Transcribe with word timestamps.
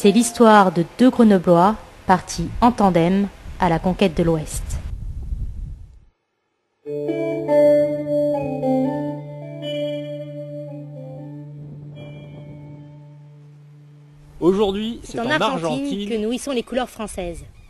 C'est 0.00 0.12
l'histoire 0.12 0.70
de 0.70 0.84
deux 0.96 1.10
Grenoblois 1.10 1.74
partis 2.06 2.48
en 2.60 2.70
tandem 2.70 3.26
à 3.58 3.68
la 3.68 3.80
conquête 3.80 4.16
de 4.16 4.22
l'Ouest. 4.22 4.62
Aujourd'hui, 14.38 15.00
c'est 15.02 15.18
en, 15.18 15.28
Argentine, 15.28 16.08
que 16.08 16.16
nourissons 16.16 16.52
les 16.52 16.62
couleurs 16.62 16.88
françaises. 16.88 17.44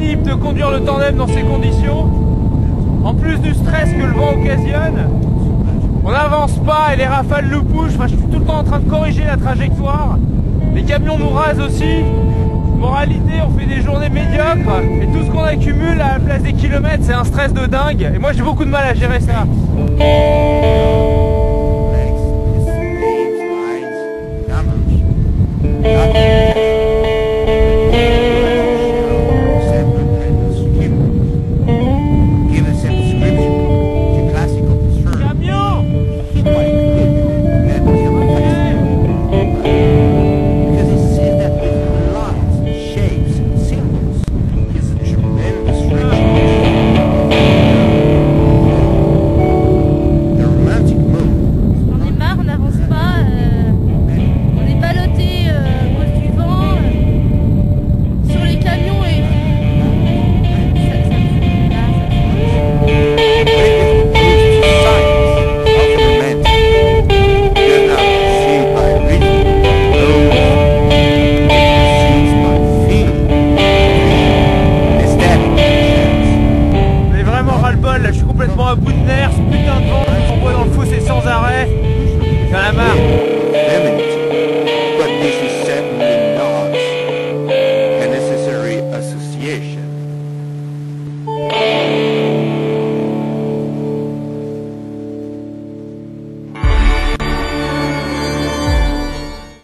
de 0.00 0.32
conduire 0.32 0.70
le 0.70 0.80
tandem 0.80 1.14
dans 1.16 1.26
ces 1.26 1.42
conditions. 1.42 2.08
En 3.04 3.14
plus 3.14 3.38
du 3.38 3.52
stress 3.52 3.92
que 3.92 4.02
le 4.02 4.12
vent 4.12 4.32
occasionne, 4.32 5.08
on 6.04 6.10
n'avance 6.10 6.52
pas 6.66 6.94
et 6.94 6.96
les 6.96 7.06
rafales 7.06 7.48
nous 7.50 7.62
poussent. 7.62 7.94
Enfin, 7.96 8.06
je 8.06 8.16
suis 8.16 8.26
tout 8.26 8.38
le 8.38 8.44
temps 8.46 8.58
en 8.58 8.64
train 8.64 8.78
de 8.78 8.88
corriger 8.88 9.24
la 9.24 9.36
trajectoire. 9.36 10.16
Les 10.74 10.84
camions 10.84 11.18
nous 11.18 11.28
rasent 11.28 11.60
aussi. 11.60 12.02
Moralité, 12.78 13.34
on 13.46 13.58
fait 13.58 13.66
des 13.66 13.82
journées 13.82 14.08
médiocres 14.08 14.80
et 15.02 15.06
tout 15.06 15.24
ce 15.26 15.30
qu'on 15.30 15.44
accumule 15.44 16.00
à 16.00 16.14
la 16.14 16.18
place 16.18 16.42
des 16.42 16.54
kilomètres, 16.54 17.02
c'est 17.02 17.12
un 17.12 17.24
stress 17.24 17.52
de 17.52 17.66
dingue. 17.66 18.10
Et 18.14 18.18
moi, 18.18 18.32
j'ai 18.32 18.42
beaucoup 18.42 18.64
de 18.64 18.70
mal 18.70 18.84
à 18.84 18.94
gérer 18.94 19.20
ça. 19.20 19.46